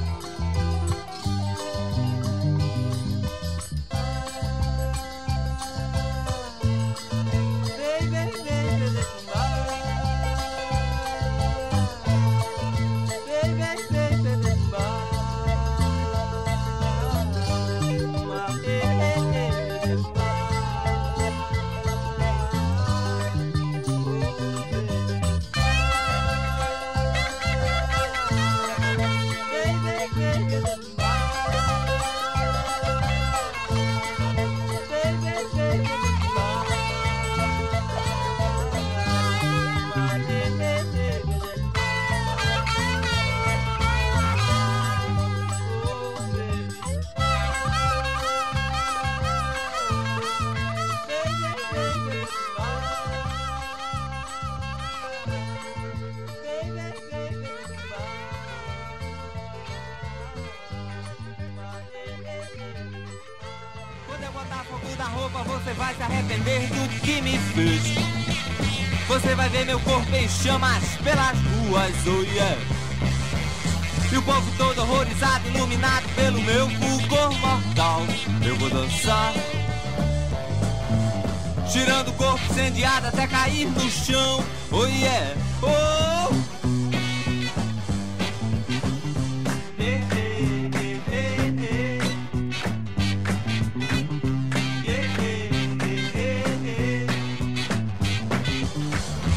Incendiado 82.84 83.08
até 83.08 83.28
cair 83.28 83.68
no 83.68 83.90
chão, 83.90 84.44
oh 84.72 84.86
yeah, 84.86 85.36
oh. 85.62 86.34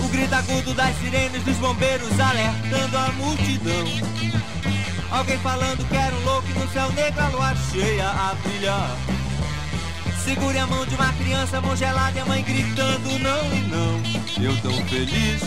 O 0.05 0.09
grito 0.09 0.35
agudo 0.35 0.75
das 0.75 0.97
sirenes 0.97 1.43
dos 1.45 1.57
bombeiros 1.59 2.19
alertando 2.19 2.99
a 2.99 3.13
multidão. 3.13 3.87
Alguém 5.11 5.39
falando 5.39 5.89
que 5.89 5.97
era 5.97 6.15
um 6.15 6.25
louco 6.25 6.49
e 6.49 6.59
no 6.59 6.69
céu 6.73 6.91
negro 6.93 7.23
a 7.23 7.29
lua 7.29 7.55
cheia 7.71 8.09
a 8.09 8.35
brilhar. 8.43 9.16
Segure 10.27 10.59
a 10.59 10.67
mão 10.67 10.85
de 10.85 10.93
uma 10.97 11.13
criança, 11.13 11.61
mão 11.61 11.77
gelada 11.77 12.19
e 12.19 12.21
a 12.21 12.25
mãe 12.25 12.43
gritando 12.43 13.17
não 13.21 13.55
e 13.55 13.61
não. 13.69 14.43
Eu 14.43 14.61
tão 14.61 14.73
feliz. 14.89 15.41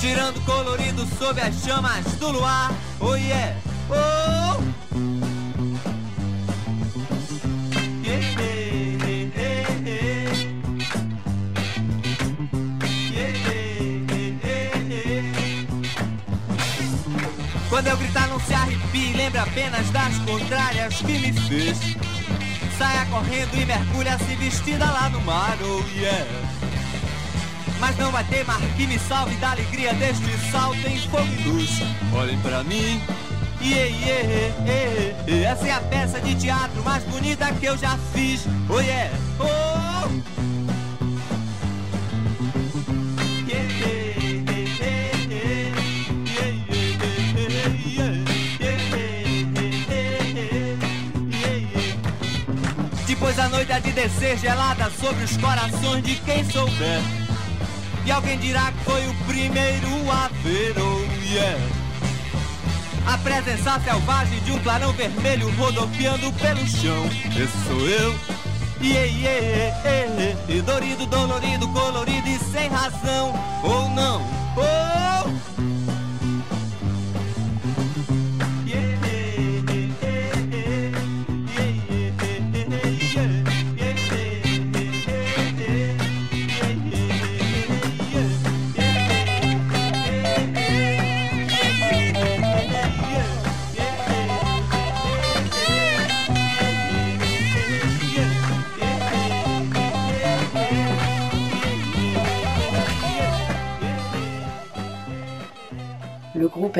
Girando 0.00 0.40
colorido 0.42 1.04
sob 1.18 1.40
as 1.40 1.60
chamas 1.64 2.04
do 2.20 2.30
luar. 2.30 2.72
Oh 3.00 3.16
yeah, 3.16 3.56
oh. 3.90 4.62
Quando 17.68 17.88
eu 17.88 17.96
gritar 17.96 18.28
não 18.28 18.38
se 18.38 18.54
arrepie, 18.54 19.14
lembre 19.14 19.40
apenas 19.40 19.90
das 19.90 20.16
contrárias 20.18 20.94
que 20.98 21.18
me 21.18 21.32
fez. 21.32 22.05
Saia 22.78 23.06
correndo 23.06 23.54
e 23.54 23.64
mergulha 23.64 24.18
se 24.18 24.34
vestida 24.34 24.84
lá 24.84 25.08
no 25.08 25.20
mar, 25.22 25.56
oh 25.62 25.82
yeah. 25.98 26.26
Mas 27.80 27.96
não 27.96 28.12
vai 28.12 28.22
ter 28.24 28.44
mar 28.44 28.60
que 28.76 28.86
me 28.86 28.98
salve 28.98 29.34
da 29.36 29.52
alegria 29.52 29.94
deste 29.94 30.36
salto 30.50 30.86
em 30.86 30.98
fogo 31.08 31.26
e 31.26 31.48
luz. 31.48 31.70
Olhem 32.14 32.38
pra 32.40 32.62
mim. 32.64 33.00
Yeah, 33.62 33.86
yeah, 33.86 34.54
yeah, 34.66 35.24
yeah. 35.26 35.50
Essa 35.50 35.68
é 35.68 35.72
a 35.72 35.80
peça 35.80 36.20
de 36.20 36.34
teatro 36.34 36.82
mais 36.84 37.02
bonita 37.04 37.50
que 37.54 37.64
eu 37.64 37.78
já 37.78 37.96
fiz. 38.12 38.46
Oh 38.68 38.80
yeah, 38.80 39.10
oh. 39.40 40.35
Depois 53.18 53.38
a 53.38 53.48
noite 53.48 53.72
há 53.72 53.78
de 53.78 53.92
descer 53.92 54.36
gelada 54.36 54.92
sobre 55.00 55.24
os 55.24 55.38
corações 55.38 56.04
de 56.04 56.16
quem 56.16 56.44
souber. 56.50 57.00
E 58.04 58.12
alguém 58.12 58.38
dirá 58.38 58.70
que 58.70 58.84
foi 58.84 59.08
o 59.08 59.14
primeiro 59.26 59.88
a 60.10 60.28
ver, 60.42 60.74
oh 60.78 61.24
yeah. 61.24 61.58
A 63.06 63.16
presença 63.16 63.80
selvagem 63.80 64.38
de 64.40 64.52
um 64.52 64.58
clarão 64.58 64.92
vermelho 64.92 65.50
rodopiando 65.56 66.30
pelo 66.34 66.66
chão. 66.66 67.06
Esse 67.30 67.66
sou 67.66 67.88
eu. 67.88 68.14
Yeah, 68.82 69.06
yeah, 69.06 69.46
yeah, 69.46 70.12
yeah. 70.12 70.52
E 70.52 70.60
dorido, 70.60 71.06
dolorido, 71.06 71.66
colorido 71.68 72.28
e 72.28 72.38
sem 72.38 72.68
razão. 72.68 73.32
Ou 73.64 73.88
não, 73.88 74.20
oh! 74.58 75.35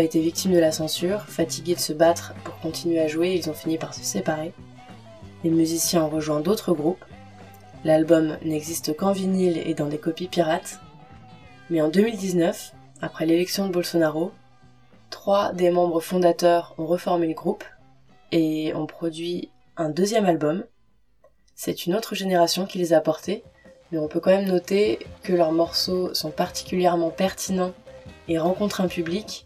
Été 0.03 0.21
victime 0.21 0.53
de 0.53 0.59
la 0.59 0.73
censure, 0.73 1.23
fatigués 1.23 1.75
de 1.75 1.81
se 1.81 1.93
battre 1.93 2.35
pour 2.45 2.59
continuer 2.59 3.01
à 3.01 3.07
jouer, 3.07 3.35
ils 3.35 3.49
ont 3.49 3.55
fini 3.55 3.79
par 3.79 3.95
se 3.95 4.03
séparer. 4.03 4.53
Les 5.45 5.51
musiciens 5.51 6.05
ont 6.05 6.09
rejoint 6.09 6.41
d'autres 6.41 6.73
groupes. 6.73 7.05
L'album 7.85 8.37
n'existe 8.45 8.97
qu'en 8.97 9.13
vinyle 9.13 9.59
et 9.59 9.75
dans 9.75 9.87
des 9.87 9.99
copies 9.99 10.29
pirates. 10.29 10.81
Mais 11.71 11.81
en 11.81 11.89
2019, 11.89 12.73
après 13.01 13.27
l'élection 13.27 13.67
de 13.67 13.73
Bolsonaro, 13.73 14.33
trois 15.11 15.53
des 15.53 15.71
membres 15.71 16.01
fondateurs 16.01 16.75
ont 16.79 16.87
reformé 16.87 17.27
le 17.29 17.35
groupe 17.35 17.65
et 18.33 18.75
ont 18.75 18.87
produit 18.87 19.51
un 19.77 19.89
deuxième 19.89 20.27
album. 20.27 20.65
C'est 21.55 21.87
une 21.87 21.95
autre 21.95 22.15
génération 22.15 22.67
qui 22.67 22.79
les 22.79 22.93
a 22.93 23.01
portés, 23.01 23.45
mais 23.91 23.99
on 23.99 24.09
peut 24.09 24.21
quand 24.21 24.31
même 24.31 24.49
noter 24.49 24.99
que 25.23 25.33
leurs 25.33 25.53
morceaux 25.53 26.13
sont 26.13 26.31
particulièrement 26.31 27.11
pertinents 27.11 27.73
et 28.29 28.39
rencontrent 28.39 28.81
un 28.81 28.89
public 28.89 29.46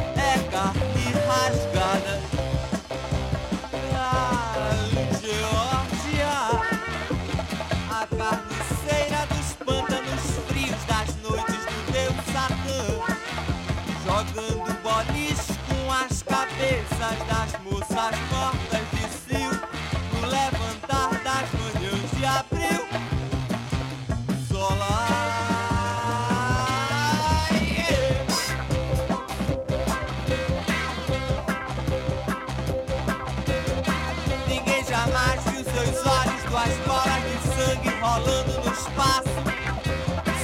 rolando 38.11 38.51
no 38.65 38.73
espaço 38.73 39.29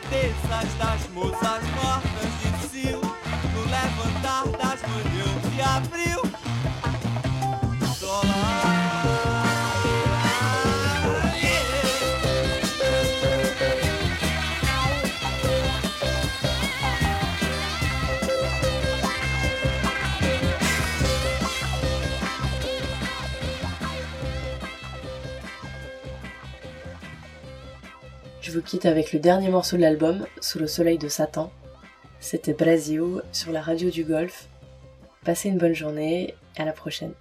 as 0.10 0.16
cabeças 0.16 0.74
Das 0.78 1.10
moças 1.14 1.64
mortas 1.76 2.32
de 2.40 2.68
cio 2.68 3.02
No 3.54 3.62
levantar 3.62 4.46
das 4.58 4.82
manhãs 4.82 5.54
de 5.54 5.62
abril 5.62 6.39
vous 28.60 28.66
quitte 28.66 28.86
avec 28.86 29.14
le 29.14 29.20
dernier 29.20 29.48
morceau 29.48 29.78
de 29.78 29.82
l'album, 29.84 30.26
Sous 30.42 30.60
le 30.60 30.68
soleil 30.68 30.98
de 30.98 31.08
Satan. 31.08 31.50
C'était 32.20 32.52
Brasil 32.52 33.22
sur 33.32 33.54
la 33.54 33.62
radio 33.62 33.90
du 33.90 34.04
Golfe. 34.04 34.50
Passez 35.24 35.48
une 35.48 35.58
bonne 35.58 35.74
journée, 35.74 36.36
à 36.58 36.66
la 36.66 36.74
prochaine. 36.74 37.14